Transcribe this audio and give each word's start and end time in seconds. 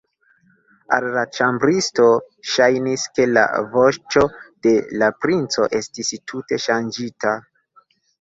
Al 0.95 1.03
la 1.15 1.23
ĉambristo 1.39 2.05
ŝajnis, 2.51 3.03
ke 3.17 3.27
la 3.33 3.43
voĉo 3.75 4.23
de 4.69 4.73
la 5.03 5.11
princo 5.27 5.67
estis 5.81 6.11
tute 6.33 6.59
ŝanĝita. 6.65 7.35